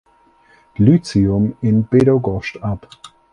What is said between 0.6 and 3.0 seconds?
Lyzeum in Bydgoszcz ab.